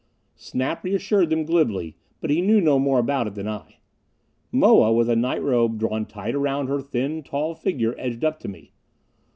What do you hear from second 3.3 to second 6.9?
than I. Moa, with a night robe drawn tight around her